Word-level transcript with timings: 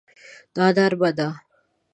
دا 0.55 0.65
نرمه 0.75 1.09
ده 1.17 1.27